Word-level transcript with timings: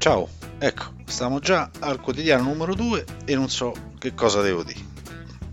Ciao, 0.00 0.30
ecco, 0.58 0.94
stiamo 1.04 1.40
già 1.40 1.68
al 1.80 2.00
quotidiano 2.00 2.44
numero 2.44 2.74
2 2.74 3.04
e 3.26 3.34
non 3.34 3.50
so 3.50 3.74
che 3.98 4.14
cosa 4.14 4.40
devo 4.40 4.62
dire. 4.62 4.80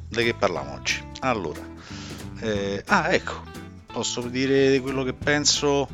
Di 0.07 0.23
che 0.23 0.33
parliamo 0.33 0.71
oggi? 0.71 1.05
Allora, 1.20 1.59
eh, 2.39 2.81
ah 2.88 3.13
ecco, 3.13 3.43
posso 3.91 4.21
dire 4.21 4.71
di 4.71 4.79
quello 4.79 5.04
che 5.04 5.11
penso, 5.11 5.89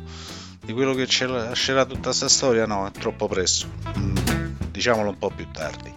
di 0.64 0.72
quello 0.72 0.94
che 0.94 1.08
ci 1.08 1.26
lascerà 1.26 1.84
tutta 1.84 2.10
questa 2.10 2.28
storia? 2.28 2.64
No, 2.64 2.86
è 2.86 2.92
troppo 2.92 3.26
presto. 3.26 3.66
Mm, 3.98 4.14
diciamolo 4.70 5.08
un 5.08 5.18
po' 5.18 5.30
più 5.30 5.50
tardi. 5.50 5.92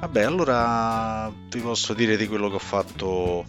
Vabbè, 0.00 0.22
allora 0.24 1.32
vi 1.48 1.60
posso 1.60 1.94
dire 1.94 2.16
di 2.16 2.26
quello 2.26 2.48
che 2.48 2.56
ho 2.56 2.58
fatto, 2.58 3.44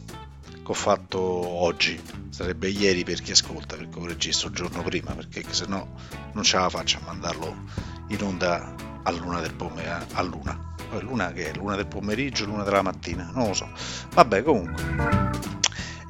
che 0.46 0.62
ho 0.64 0.76
fatto 0.76 1.20
oggi. 1.20 2.00
Sarebbe 2.30 2.70
ieri 2.70 3.04
per 3.04 3.20
chi 3.20 3.32
ascolta, 3.32 3.76
perché 3.78 3.98
ho 3.98 4.06
registro 4.06 4.50
il 4.50 4.54
giorno 4.54 4.84
prima, 4.84 5.16
perché 5.16 5.44
se 5.50 5.66
no 5.66 5.96
non 6.34 6.44
ce 6.44 6.58
la 6.58 6.70
faccio 6.70 7.00
a 7.00 7.06
mandarlo 7.07 7.96
in 8.07 8.21
onda 8.21 8.74
a 9.04 9.11
luna 9.11 9.39
del 9.39 9.54
pomeriggio, 9.54 10.06
a 10.14 10.21
luna. 10.21 10.75
Luna 11.00 11.32
che 11.34 11.52
è? 11.52 11.56
Luna 11.56 11.75
del 11.75 11.88
pomeriggio, 11.88 12.46
luna 12.46 12.64
della 12.64 12.82
mattina, 12.82 13.30
non 13.33 13.47
lo 13.47 13.54
so. 13.54 13.70
Vabbè, 14.14 14.43
comunque. 14.43 15.36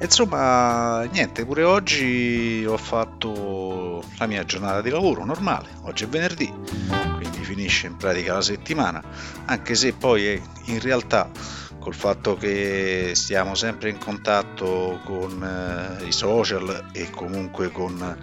Insomma, 0.00 1.02
niente, 1.04 1.44
pure 1.44 1.64
oggi 1.64 2.64
ho 2.66 2.76
fatto 2.76 4.02
la 4.18 4.26
mia 4.26 4.44
giornata 4.44 4.80
di 4.80 4.90
lavoro 4.90 5.24
normale. 5.24 5.68
Oggi 5.82 6.04
è 6.04 6.08
venerdì, 6.08 6.52
quindi 7.16 7.42
finisce 7.42 7.88
in 7.88 7.96
pratica 7.96 8.34
la 8.34 8.40
settimana, 8.40 9.02
anche 9.46 9.74
se 9.74 9.92
poi 9.92 10.40
in 10.66 10.80
realtà 10.80 11.28
col 11.88 11.96
fatto 11.96 12.36
che 12.36 13.12
stiamo 13.14 13.54
sempre 13.54 13.88
in 13.88 13.96
contatto 13.96 15.00
con 15.06 15.42
eh, 15.42 16.04
i 16.04 16.12
social 16.12 16.90
e 16.92 17.08
comunque 17.08 17.70
con 17.70 18.18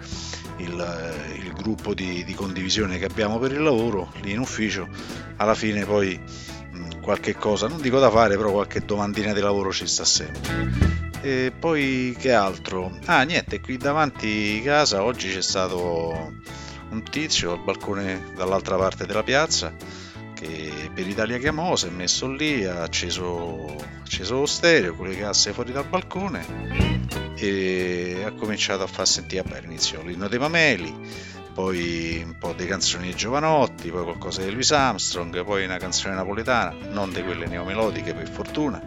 il, 0.58 1.32
il 1.42 1.52
gruppo 1.52 1.92
di, 1.92 2.22
di, 2.22 2.32
condivisione 2.32 2.96
che 2.96 3.06
abbiamo 3.06 3.40
per 3.40 3.50
il 3.50 3.62
lavoro 3.62 4.12
lì 4.22 4.30
in 4.30 4.38
ufficio, 4.38 4.86
alla 5.38 5.56
fine 5.56 5.84
poi 5.84 6.16
mh, 6.16 7.00
qualche 7.00 7.34
cosa, 7.34 7.66
non 7.66 7.80
dico 7.80 7.98
da 7.98 8.08
fare, 8.08 8.36
però 8.36 8.52
qualche 8.52 8.84
domandina 8.84 9.32
di 9.32 9.40
lavoro 9.40 9.72
ci 9.72 9.88
sta 9.88 10.04
sempre. 10.04 11.18
E 11.22 11.52
poi 11.58 12.14
che 12.16 12.32
altro? 12.32 12.96
Ah, 13.06 13.22
niente, 13.24 13.60
qui 13.60 13.78
davanti 13.78 14.62
casa 14.62 15.02
oggi 15.02 15.28
c'è 15.28 15.42
stato 15.42 16.34
un 16.90 17.02
tizio 17.02 17.50
al 17.50 17.64
balcone 17.64 18.30
dall'altra 18.36 18.76
parte 18.76 19.06
della 19.06 19.24
piazza 19.24 19.74
che 20.46 20.90
per 20.94 21.06
Italia 21.06 21.38
chiamò, 21.38 21.76
si 21.76 21.86
è 21.86 21.90
messo 21.90 22.30
lì, 22.30 22.64
ha 22.64 22.82
acceso, 22.82 23.76
acceso 24.02 24.40
lo 24.40 24.46
stereo 24.46 24.94
con 24.94 25.08
le 25.08 25.16
casse 25.16 25.52
fuori 25.52 25.72
dal 25.72 25.86
balcone 25.86 27.04
e 27.36 28.22
ha 28.24 28.32
cominciato 28.32 28.82
a 28.82 28.86
far 28.86 29.06
sentire 29.06 29.42
bene, 29.42 29.66
iniziò 29.66 30.02
l'inno 30.02 30.28
dei 30.28 30.38
Mameli, 30.38 30.94
poi 31.52 32.22
un 32.24 32.36
po' 32.38 32.52
di 32.52 32.66
canzoni 32.66 33.06
di 33.08 33.14
Giovanotti, 33.14 33.90
poi 33.90 34.04
qualcosa 34.04 34.42
di 34.42 34.50
Louis 34.50 34.70
Armstrong, 34.72 35.44
poi 35.44 35.64
una 35.64 35.78
canzone 35.78 36.14
napoletana, 36.14 36.74
non 36.90 37.12
di 37.12 37.22
quelle 37.22 37.46
neomelodiche 37.46 38.14
per 38.14 38.28
fortuna. 38.28 38.82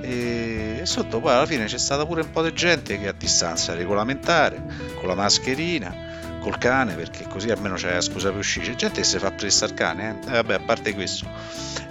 E 0.00 0.80
sotto 0.84 1.20
poi 1.20 1.32
alla 1.32 1.46
fine 1.46 1.64
c'è 1.64 1.78
stata 1.78 2.06
pure 2.06 2.22
un 2.22 2.30
po' 2.30 2.42
di 2.42 2.52
gente 2.52 2.98
che 3.00 3.08
a 3.08 3.12
distanza 3.12 3.74
regolamentare, 3.74 4.64
con 4.94 5.08
la 5.08 5.14
mascherina, 5.14 6.07
col 6.38 6.58
cane, 6.58 6.94
perché 6.94 7.26
così 7.28 7.50
almeno 7.50 7.74
c'è 7.74 7.92
la 7.92 8.00
scusa 8.00 8.30
per 8.30 8.38
uscire. 8.38 8.66
C'è 8.66 8.74
gente 8.74 9.00
che 9.00 9.06
si 9.06 9.18
fa 9.18 9.30
presa 9.30 9.64
al 9.64 9.74
cane, 9.74 10.18
eh? 10.26 10.30
vabbè, 10.30 10.54
a 10.54 10.60
parte 10.60 10.94
questo. 10.94 11.26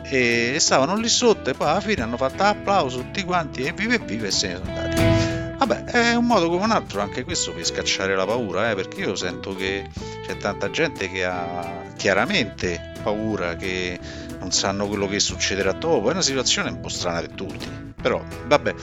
E 0.04 0.58
stavano 0.60 0.96
lì 0.96 1.10
sotto 1.10 1.50
e 1.50 1.54
poi 1.54 1.68
alla 1.68 1.82
fine 1.82 2.02
hanno 2.02 2.18
fatto 2.18 2.44
applauso 2.44 3.00
tutti 3.00 3.24
quanti 3.24 3.64
e 3.64 3.74
vive 3.74 3.96
e 3.96 4.00
vive 4.00 4.28
e 4.28 4.32
se 4.32 4.48
ne 4.48 4.56
sono 4.56 4.70
andati. 4.70 5.18
Vabbè, 5.58 5.84
è 5.86 6.14
un 6.14 6.26
modo 6.26 6.50
come 6.50 6.66
un 6.66 6.72
altro 6.72 7.02
anche 7.02 7.24
questo 7.24 7.52
per 7.52 7.66
scacciare 7.66 8.16
la 8.16 8.26
paura, 8.26 8.70
eh, 8.70 8.76
perché 8.76 9.02
io 9.02 9.16
sento 9.16 9.56
che 9.56 9.90
c'è 10.26 10.38
tanta 10.38 10.70
gente 10.70 11.10
che 11.10 11.26
ha 11.26 11.82
chiaramente 11.96 12.94
paura, 13.02 13.56
che 13.56 14.00
non 14.40 14.52
sanno 14.52 14.88
quello 14.88 15.08
che 15.08 15.20
succederà 15.20 15.72
dopo. 15.72 16.10
È 16.10 16.12
una 16.12 16.22
situazione 16.22 16.70
un 16.70 16.80
po' 16.80 16.90
strana 16.90 17.22
per 17.22 17.32
tutti. 17.32 17.68
Però, 18.00 18.24
vabbè, 18.46 18.76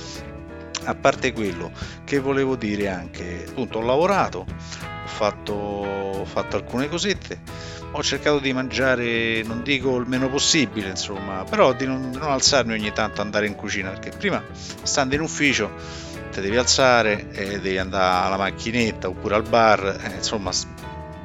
a 0.85 0.95
parte 0.95 1.33
quello, 1.33 1.71
che 2.05 2.19
volevo 2.19 2.57
dire 2.57 2.89
anche, 2.89 3.45
appunto, 3.49 3.79
ho 3.79 3.83
lavorato, 3.83 4.47
ho 4.47 5.09
fatto, 5.09 5.53
ho 5.53 6.25
fatto 6.25 6.57
alcune 6.57 6.89
cosette, 6.89 7.41
ho 7.93 8.03
cercato 8.03 8.39
di 8.39 8.53
mangiare, 8.53 9.43
non 9.43 9.63
dico 9.63 9.97
il 9.97 10.07
meno 10.07 10.29
possibile, 10.29 10.89
insomma, 10.89 11.45
però 11.45 11.73
di 11.73 11.87
non, 11.87 12.11
non 12.11 12.31
alzarmi 12.31 12.73
ogni 12.73 12.93
tanto 12.93 13.21
andare 13.21 13.47
in 13.47 13.55
cucina, 13.55 13.91
perché 13.91 14.11
prima, 14.11 14.43
stando 14.83 15.15
in 15.15 15.21
ufficio, 15.21 15.71
te 16.31 16.41
devi 16.41 16.57
alzare 16.57 17.31
e 17.31 17.61
devi 17.61 17.79
andare 17.79 18.27
alla 18.27 18.37
macchinetta 18.37 19.09
oppure 19.09 19.37
al 19.37 19.45
bar, 19.49 20.01
eh, 20.03 20.17
insomma 20.17 20.51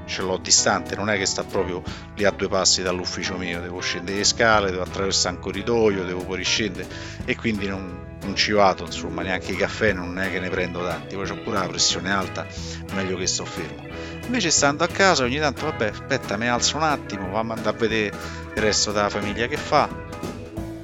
ce 0.09 0.24
l'ho 0.24 0.38
distante, 0.38 0.96
non 0.96 1.09
è 1.09 1.18
che 1.18 1.25
sta 1.25 1.44
proprio 1.44 1.81
lì 2.16 2.25
a 2.25 2.31
due 2.31 2.50
passi 2.50 2.81
dall'ufficio 2.81 3.38
mio, 3.38 3.62
devo 3.62 3.80
scendere 3.80 4.18
le 4.18 4.24
scale, 4.24 4.72
devo 4.72 4.81
attraversare 4.81 5.36
un 5.36 5.42
corridoio, 5.42 6.03
devo 6.03 6.24
poi 6.25 6.38
riscendere 6.38 6.88
e 7.25 7.36
quindi 7.36 7.68
non, 7.68 8.18
non 8.22 8.36
ci 8.36 8.52
vado, 8.52 8.86
insomma, 8.86 9.22
neanche 9.22 9.52
i 9.52 9.56
caffè 9.56 9.94
non 9.94 10.19
è 10.19 10.31
che 10.31 10.40
ne 10.40 10.50
prendo 10.50 10.84
tanti, 10.84 11.16
poi 11.16 11.30
ho 11.30 11.38
pure 11.42 11.59
la 11.59 11.68
pressione 11.68 12.12
alta, 12.12 12.46
meglio 12.94 13.16
che 13.16 13.28
sto 13.28 13.46
fermo. 13.46 13.88
Invece 14.25 14.52
stando 14.52 14.84
a 14.84 14.88
casa 14.88 15.24
ogni 15.24 15.40
tanto, 15.40 15.66
vabbè, 15.66 15.88
aspetta, 15.90 16.38
mi 16.38 16.48
alzo 16.48 16.78
un 16.78 16.84
attimo, 16.84 17.38
andare 17.38 17.69
a 17.69 17.72
vedere 17.74 18.16
il 18.56 18.62
resto 18.62 18.92
della 18.92 19.09
famiglia 19.09 19.48
che 19.48 19.58
fa, 19.58 20.09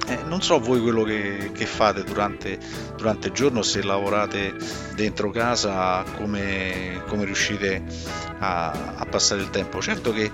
eh, 0.06 0.18
non 0.24 0.40
so 0.42 0.58
voi 0.58 0.80
quello 0.80 1.02
che, 1.02 1.50
che 1.52 1.66
fate 1.66 2.04
durante, 2.04 2.58
durante, 2.96 3.28
il 3.28 3.32
giorno, 3.32 3.62
se 3.62 3.82
lavorate 3.82 4.54
dentro 4.94 5.30
casa, 5.30 6.04
come, 6.16 7.02
come 7.08 7.24
riuscite 7.24 7.82
a, 8.38 8.70
a, 8.96 9.04
passare 9.06 9.42
il 9.42 9.50
tempo. 9.50 9.80
Certo 9.80 10.12
che 10.12 10.30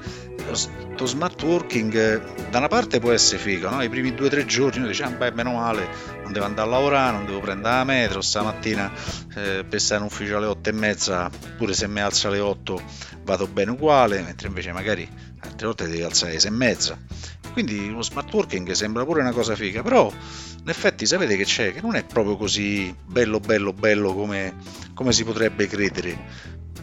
lo 1.03 1.07
smart 1.07 1.43
working 1.43 2.51
da 2.51 2.59
una 2.59 2.69
parte 2.69 3.01
può 3.01 3.13
essere 3.13 3.39
figo, 3.39 3.71
no? 3.71 3.83
i 3.83 3.89
primi 3.89 4.15
due 4.15 4.27
o 4.27 4.31
tre 4.31 4.45
giorni 4.45 4.81
noi 4.81 4.89
diciamo, 4.89 5.17
beh, 5.17 5.33
meno 5.33 5.55
male, 5.55 5.89
non 6.23 6.33
devo 6.33 6.45
andare 6.45 6.69
a 6.69 6.71
lavorare, 6.71 7.17
non 7.17 7.27
devo 7.27 7.41
prendere 7.41 7.77
la 7.77 7.85
metro, 7.85 8.21
stamattina 8.21 8.93
eh, 9.35 9.65
per 9.69 9.81
stare 9.81 10.01
in 10.01 10.07
ufficio 10.07 10.37
alle 10.37 10.47
otto 10.47 10.69
e 10.69 10.73
mezza, 10.73 11.31
pure 11.57 11.73
se 11.73 11.89
mi 11.89 12.01
alzo 12.01 12.29
alle 12.29 12.41
8 12.41 12.83
vado 13.25 13.47
bene 13.47 13.71
uguale, 13.71 14.21
mentre 14.23 14.49
invece 14.49 14.73
magari 14.73 15.09
altre 15.63 15.67
volte 15.67 15.89
devi 15.89 16.03
alzare 16.03 16.33
alle 16.33 16.41
sei 16.41 16.51
e 16.51 16.55
mezza. 16.55 16.99
Quindi 17.53 17.91
lo 17.91 18.03
smart 18.03 18.33
working 18.33 18.71
sembra 18.73 19.05
pure 19.05 19.21
una 19.21 19.33
cosa 19.33 19.55
figa, 19.55 19.83
però 19.83 20.11
in 20.11 20.69
effetti 20.69 21.07
sapete 21.07 21.37
che 21.37 21.45
c'è, 21.45 21.73
che 21.73 21.81
non 21.81 21.97
è 21.97 22.05
proprio 22.05 22.37
così 22.37 22.95
bello 23.05 23.41
bello 23.41 23.73
bello 23.73 24.15
come, 24.15 24.55
come 24.95 25.13
si 25.13 25.25
potrebbe 25.25 25.67
credere, 25.67 26.19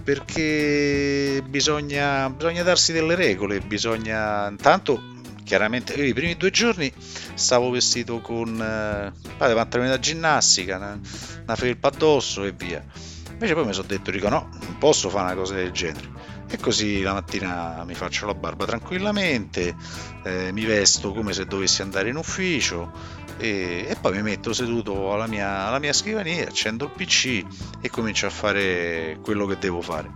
perché 0.03 1.41
bisogna, 1.47 2.29
bisogna 2.29 2.63
darsi 2.63 2.91
delle 2.91 3.15
regole, 3.15 3.59
bisogna 3.61 4.47
intanto 4.47 5.17
chiaramente 5.43 5.93
io 5.93 6.03
i 6.03 6.13
primi 6.13 6.37
due 6.37 6.51
giorni 6.51 6.93
stavo 7.33 7.71
vestito 7.71 8.19
con 8.21 8.61
eh, 8.61 9.11
pantaloni 9.37 9.89
da 9.89 9.97
ginnastica, 9.99 10.75
una, 10.75 10.99
una 11.41 11.55
felpa 11.55 11.87
addosso 11.87 12.43
e 12.43 12.51
via. 12.51 12.83
Invece 13.31 13.53
poi 13.53 13.65
mi 13.65 13.73
sono 13.73 13.87
detto, 13.87 14.11
dico 14.11 14.29
no, 14.29 14.49
non 14.61 14.77
posso 14.77 15.09
fare 15.09 15.31
una 15.31 15.41
cosa 15.41 15.55
del 15.55 15.71
genere 15.71 16.37
e 16.51 16.57
così 16.57 17.01
la 17.01 17.13
mattina 17.13 17.83
mi 17.85 17.93
faccio 17.93 18.25
la 18.25 18.33
barba 18.33 18.65
tranquillamente, 18.65 19.75
eh, 20.23 20.51
mi 20.51 20.65
vesto 20.65 21.13
come 21.13 21.31
se 21.31 21.45
dovessi 21.45 21.83
andare 21.83 22.09
in 22.09 22.15
ufficio 22.15 22.91
e, 23.37 23.85
e 23.87 23.95
poi 24.01 24.13
mi 24.13 24.23
metto 24.23 24.51
seduto 24.51 25.13
alla 25.13 25.27
mia, 25.27 25.67
alla 25.67 25.79
mia, 25.79 25.93
scrivania, 25.93 26.47
accendo 26.47 26.85
il 26.85 26.91
PC 26.91 27.43
e 27.81 27.89
comincio 27.89 28.25
a 28.25 28.31
fare 28.31 29.19
quello 29.21 29.45
che 29.45 29.57
devo 29.59 29.81
fare. 29.81 30.11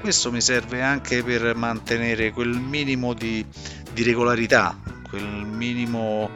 Questo 0.00 0.32
mi 0.32 0.40
serve 0.40 0.82
anche 0.82 1.22
per 1.22 1.54
mantenere 1.54 2.30
quel 2.32 2.58
minimo 2.58 3.12
di, 3.12 3.44
di 3.92 4.02
regolarità, 4.02 4.78
quel 5.08 5.24
minimo 5.24 6.30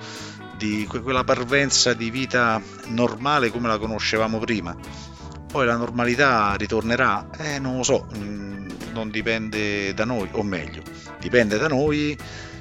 di 0.57 0.87
quella 0.87 1.25
parvenza 1.25 1.95
di 1.95 2.11
vita 2.11 2.61
normale 2.89 3.51
come 3.51 3.69
la 3.69 3.79
conoscevamo 3.79 4.39
prima. 4.39 4.77
Poi 5.51 5.67
la 5.67 5.77
normalità 5.77 6.55
ritornerà? 6.55 7.29
Eh, 7.39 7.59
non 7.59 7.79
lo 7.79 7.83
so, 7.83 8.07
mm, 8.15 8.60
non 8.93 9.11
dipende 9.11 9.95
da 9.95 10.05
noi, 10.05 10.29
o 10.33 10.43
meglio, 10.43 10.83
dipende 11.19 11.59
da 11.59 11.69
noi 11.69 12.17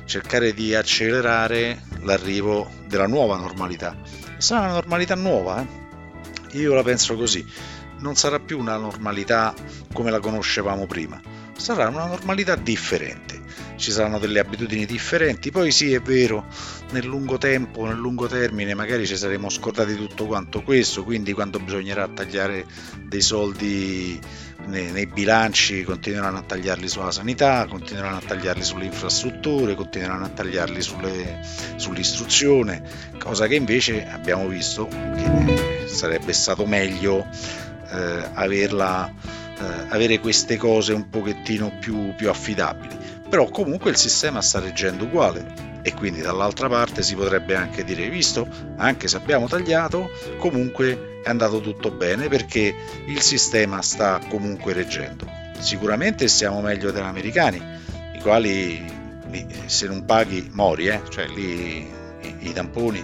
cercare 0.06 0.54
di 0.54 0.74
accelerare 0.74 1.84
l'arrivo 2.02 2.70
della 2.88 3.08
nuova 3.08 3.38
normalità. 3.38 3.96
sarà 4.38 4.62
una 4.62 4.74
normalità 4.74 5.16
nuova, 5.16 5.62
eh? 5.62 6.58
io 6.58 6.74
la 6.74 6.82
penso 6.82 7.16
così, 7.16 7.46
non 8.00 8.16
sarà 8.16 8.40
più 8.40 8.58
una 8.58 8.78
normalità 8.78 9.54
come 9.94 10.10
la 10.10 10.20
conoscevamo 10.20 10.88
prima, 10.88 11.22
sarà 11.56 11.88
una 11.88 12.06
normalità 12.06 12.56
differente. 12.56 13.38
Ci 13.76 13.92
saranno 13.92 14.20
delle 14.20 14.40
abitudini 14.40 14.86
differenti, 14.86 15.52
poi 15.52 15.72
sì 15.72 15.94
è 15.94 16.02
vero, 16.02 16.46
nel 16.92 17.06
lungo 17.06 17.38
tempo, 17.38 17.86
nel 17.86 17.96
lungo 17.96 18.28
termine 18.28 18.74
magari 18.74 19.08
ci 19.08 19.16
saremo 19.16 19.50
scordati 19.50 19.96
tutto 19.96 20.26
quanto 20.26 20.64
questo, 20.64 21.04
quindi 21.04 21.32
quando 21.32 21.60
bisognerà 21.60 22.08
tagliare 22.08 22.66
dei 23.04 23.22
soldi 23.22 24.20
nei, 24.70 24.92
nei, 24.92 25.06
bilanci 25.08 25.84
continueranno 25.84 26.38
a 26.38 26.44
tagliarli 26.44 26.88
sulla 26.88 27.12
sanità, 27.12 27.66
continueranno 27.68 28.18
a 28.18 28.22
tagliarli 28.26 28.64
sulle 28.64 28.86
infrastrutture, 28.86 29.76
continueranno 29.76 30.26
a 30.26 30.30
tagliarli 30.30 30.82
sulle, 30.82 31.40
sull'istruzione, 31.76 32.84
cosa 33.18 33.48
che 33.48 33.56
invece 33.56 34.08
abbiamo 34.08 34.48
visto 34.48 34.88
che 34.88 35.88
sarebbe 35.88 36.32
stato 36.34 36.66
meglio 36.66 37.28
eh, 37.90 38.30
averla, 38.34 39.12
eh, 39.60 39.64
avere 39.90 40.20
queste 40.20 40.56
cose 40.56 40.94
un 40.94 41.10
pochettino 41.10 41.72
più, 41.80 42.14
più 42.16 42.30
affidabili. 42.30 42.96
però 43.28 43.50
comunque 43.50 43.90
il 43.92 43.98
sistema 43.98 44.42
sta 44.42 44.60
reggendo 44.60 45.04
uguale 45.04 45.69
e 45.90 45.94
quindi 45.96 46.22
dall'altra 46.22 46.70
parte 46.70 47.02
si 47.02 47.16
potrebbe 47.16 47.56
anche 47.56 47.84
dire 47.84 48.10
visto 48.10 48.48
anche 48.78 49.08
se 49.08 49.18
abbiamo 49.18 49.48
tagliato 49.48 50.12
comunque 50.38 51.22
è 51.24 51.30
andato 51.30 51.60
tutto 51.62 51.90
bene 51.90 52.28
perché 52.28 52.76
il 53.06 53.20
sistema 53.22 53.82
sta 53.82 54.20
comunque 54.30 54.74
reggendo 54.74 55.28
sicuramente 55.58 56.28
siamo 56.28 56.62
meglio 56.62 56.92
degli 56.92 57.04
americani 57.04 57.62
i 58.14 58.20
quali 58.22 58.98
se 59.66 59.88
non 59.88 60.06
paghi 60.06 60.50
mori 60.54 60.88
eh? 60.88 61.02
cioè 61.10 61.28
lì 61.28 61.78
i, 62.22 62.36
i 62.42 62.54
tamponi 62.54 63.04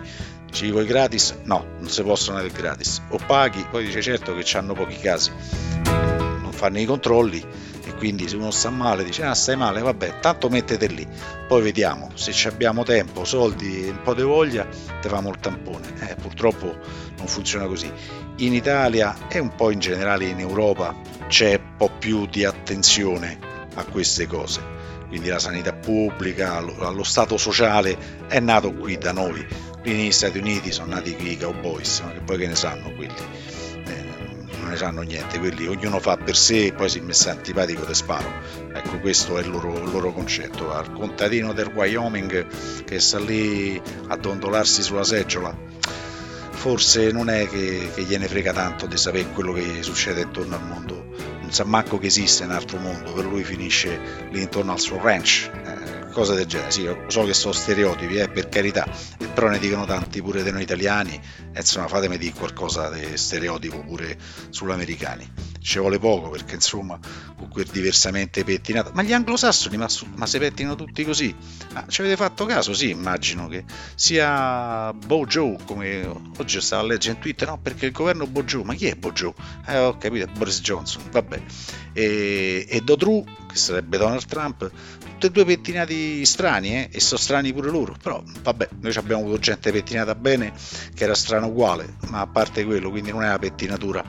ci 0.51 0.71
vuoi 0.71 0.85
gratis? 0.85 1.35
No, 1.43 1.65
non 1.79 1.89
si 1.89 2.01
possono 2.01 2.37
avere 2.37 2.53
gratis. 2.53 3.01
O 3.09 3.17
paghi, 3.17 3.65
poi 3.69 3.83
dice 3.83 4.01
certo 4.01 4.33
che 4.33 4.57
hanno 4.57 4.73
pochi 4.73 4.97
casi, 4.97 5.29
non 5.83 6.51
fanno 6.53 6.79
i 6.79 6.85
controlli 6.85 7.45
quindi 7.97 8.27
se 8.27 8.35
uno 8.35 8.51
sta 8.51 8.69
male 8.69 9.03
dice 9.03 9.23
ah 9.23 9.33
stai 9.33 9.55
male, 9.55 9.81
vabbè, 9.81 10.19
tanto 10.19 10.49
mettete 10.49 10.87
lì, 10.87 11.07
poi 11.47 11.61
vediamo, 11.61 12.11
se 12.13 12.47
abbiamo 12.47 12.83
tempo, 12.83 13.23
soldi 13.25 13.85
e 13.85 13.89
un 13.89 14.01
po' 14.01 14.13
di 14.13 14.21
voglia, 14.21 14.67
te 15.01 15.09
famo 15.09 15.29
il 15.29 15.39
tampone. 15.39 15.93
Eh, 16.07 16.15
purtroppo 16.15 16.75
non 17.17 17.27
funziona 17.27 17.65
così. 17.65 17.91
In 18.37 18.53
Italia 18.53 19.15
e 19.29 19.39
un 19.39 19.55
po' 19.55 19.71
in 19.71 19.79
generale 19.79 20.25
in 20.25 20.39
Europa 20.39 20.95
c'è 21.27 21.53
un 21.53 21.77
po' 21.77 21.89
più 21.97 22.25
di 22.27 22.43
attenzione 22.43 23.39
a 23.75 23.83
queste 23.85 24.27
cose. 24.27 24.73
Quindi 25.07 25.29
la 25.29 25.39
sanità 25.39 25.71
pubblica, 25.71 26.59
lo 26.59 27.03
Stato 27.03 27.37
sociale 27.37 28.25
è 28.27 28.39
nato 28.39 28.73
qui 28.73 28.97
da 28.97 29.11
noi, 29.11 29.45
negli 29.83 30.11
Stati 30.11 30.39
Uniti 30.39 30.71
sono 30.71 30.95
nati 30.95 31.15
i 31.17 31.37
cowboys, 31.37 32.01
ma 32.01 32.11
che 32.11 32.19
poi 32.19 32.37
che 32.37 32.47
ne 32.47 32.55
sanno 32.55 32.91
quelli? 32.95 33.04
Ne 34.75 34.81
sanno 34.81 35.03
niente, 35.03 35.39
quelli 35.39 35.67
ognuno 35.67 35.99
fa 36.01 36.17
per 36.17 36.35
sé 36.35 36.65
e 36.65 36.73
poi 36.73 36.89
si 36.89 36.99
è 36.99 37.01
messo 37.01 37.29
antipatico 37.29 37.85
te 37.85 37.93
sparo. 37.93 38.29
Ecco, 38.73 38.99
questo 38.99 39.37
è 39.37 39.41
il 39.41 39.49
loro, 39.49 39.73
il 39.81 39.89
loro 39.89 40.11
concetto. 40.11 40.73
Al 40.73 40.91
contadino 40.91 41.53
del 41.53 41.67
Wyoming 41.67 42.83
che 42.83 42.99
sta 42.99 43.17
lì 43.17 43.81
a 44.09 44.17
dondolarsi 44.17 44.83
sulla 44.83 45.05
seggiola, 45.05 45.57
forse 46.49 47.13
non 47.13 47.29
è 47.29 47.47
che, 47.47 47.89
che 47.95 48.03
gliene 48.03 48.27
frega 48.27 48.51
tanto 48.51 48.85
di 48.85 48.97
sapere 48.97 49.29
quello 49.29 49.53
che 49.53 49.81
succede 49.81 50.23
intorno 50.23 50.55
al 50.55 50.65
mondo. 50.65 51.05
Non 51.39 51.53
sa 51.53 51.63
manco 51.63 51.97
che 51.97 52.07
esiste 52.07 52.43
un 52.43 52.51
altro 52.51 52.77
mondo, 52.77 53.13
per 53.13 53.23
lui 53.23 53.45
finisce 53.45 54.27
lì 54.29 54.41
intorno 54.41 54.73
al 54.73 54.79
suo 54.81 54.99
ranch. 55.01 55.49
Eh, 55.53 56.04
cose 56.15 56.33
del 56.33 56.45
genere. 56.45 56.71
Sì, 56.71 56.89
so 57.07 57.25
che 57.25 57.33
sono 57.33 57.53
stereotipi, 57.53 58.15
eh, 58.15 58.29
per 58.29 58.47
carità, 58.47 58.87
però 59.33 59.49
ne 59.49 59.59
dicono 59.59 59.85
tanti 59.85 60.21
pure 60.21 60.43
di 60.43 60.49
noi 60.49 60.63
italiani, 60.63 61.13
e 61.53 61.59
insomma 61.59 61.89
fatemi 61.89 62.17
dire 62.17 62.33
qualcosa 62.33 62.89
di 62.89 63.17
stereotipo 63.17 63.83
pure 63.83 64.17
sugli 64.49 64.71
americani. 64.71 65.29
Ci 65.59 65.79
vuole 65.79 65.99
poco 65.99 66.29
perché 66.29 66.55
insomma, 66.55 66.97
con 67.35 67.49
quel 67.49 67.65
diversamente 67.65 68.43
pettinato. 68.43 68.91
Ma 68.93 69.01
gli 69.01 69.11
anglosassoni, 69.11 69.77
ma, 69.77 69.87
ma 70.15 70.25
si 70.25 70.37
pettinano 70.37 70.75
tutti 70.75 71.03
così? 71.03 71.35
Ma 71.73 71.85
ci 71.87 72.01
avete 72.01 72.15
fatto 72.15 72.45
caso? 72.45 72.73
Sì, 72.73 72.91
immagino 72.91 73.47
che 73.47 73.65
sia 73.95 74.93
Bojo, 74.93 75.57
come 75.65 76.07
oggi 76.37 76.61
stava 76.61 76.83
a 76.83 76.85
leggere 76.85 77.15
in 77.15 77.19
Twitter, 77.19 77.47
no, 77.47 77.57
perché 77.57 77.87
il 77.87 77.91
governo 77.91 78.27
Bojo, 78.27 78.63
ma 78.63 78.73
chi 78.75 78.85
è 78.85 78.95
Bojo? 78.95 79.33
Eh, 79.65 79.77
ho 79.77 79.97
capito, 79.97 80.27
Boris 80.37 80.61
Johnson, 80.61 81.01
vabbè. 81.11 81.41
E, 81.93 82.65
e 82.69 82.81
Dodru, 82.81 83.23
che 83.47 83.55
sarebbe 83.55 83.97
Donald 83.97 84.25
Trump, 84.25 84.69
tutti 85.25 85.27
e 85.27 85.29
due 85.29 85.45
pettinati 85.45 86.25
strani, 86.25 86.75
eh? 86.75 86.89
e 86.91 86.99
sono 86.99 87.19
strani 87.19 87.53
pure 87.53 87.69
loro, 87.69 87.95
però 88.01 88.21
vabbè, 88.41 88.69
noi 88.81 88.93
abbiamo 88.95 89.23
avuto 89.23 89.39
gente 89.39 89.71
pettinata 89.71 90.15
bene 90.15 90.53
che 90.93 91.03
era 91.03 91.15
strana 91.15 91.45
uguale, 91.45 91.95
ma 92.09 92.21
a 92.21 92.27
parte 92.27 92.63
quello, 92.65 92.89
quindi 92.89 93.11
non 93.11 93.23
è 93.23 93.27
la 93.27 93.39
pettinatura 93.39 94.03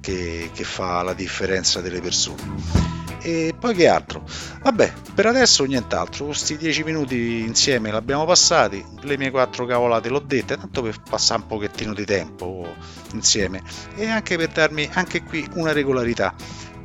che, 0.00 0.50
che 0.52 0.64
fa 0.64 1.02
la 1.02 1.14
differenza 1.14 1.80
delle 1.80 2.00
persone. 2.00 2.90
E 3.24 3.54
poi 3.56 3.72
che 3.74 3.86
altro? 3.86 4.24
Vabbè, 4.62 4.92
per 5.14 5.26
adesso 5.26 5.62
nient'altro, 5.64 6.26
questi 6.26 6.56
dieci 6.56 6.82
minuti 6.82 7.40
insieme 7.40 7.92
l'abbiamo 7.92 8.24
passati, 8.24 8.84
le 9.02 9.16
mie 9.16 9.30
quattro 9.30 9.64
cavolate 9.64 10.08
l'ho 10.08 10.18
dette, 10.18 10.56
tanto 10.56 10.82
per 10.82 11.00
passare 11.08 11.42
un 11.42 11.46
pochettino 11.46 11.94
di 11.94 12.04
tempo 12.04 12.66
insieme 13.12 13.62
e 13.94 14.08
anche 14.08 14.36
per 14.36 14.48
darmi 14.48 14.88
anche 14.92 15.22
qui 15.22 15.46
una 15.54 15.72
regolarità 15.72 16.34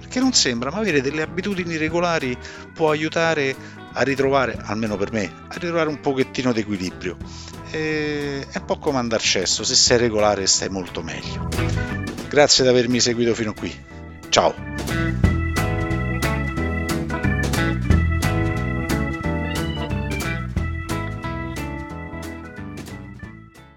che 0.07 0.19
non 0.19 0.33
sembra, 0.33 0.71
ma 0.71 0.77
avere 0.77 1.01
delle 1.01 1.21
abitudini 1.21 1.77
regolari 1.77 2.38
può 2.74 2.92
aiutare 2.92 3.56
a 3.94 4.04
ritrovare, 4.04 4.57
almeno 4.62 4.95
per 4.95 5.12
me, 5.12 5.31
a 5.48 5.54
ritrovare 5.54 5.89
un 5.89 6.00
pochettino 6.00 6.51
di 6.54 6.59
equilibrio. 6.59 7.18
È 7.69 8.48
un 8.54 8.65
po' 8.65 8.77
come 8.77 8.98
andare 8.98 9.24
cesso, 9.24 9.63
se 9.63 9.75
sei 9.75 9.98
regolare 9.98 10.45
stai 10.48 10.69
molto 10.69 11.01
meglio. 11.01 11.48
Grazie 12.30 12.63
di 12.63 12.69
avermi 12.69 13.00
seguito 13.00 13.33
fino 13.33 13.54
qui. 13.54 13.74
Ciao! 14.30 15.06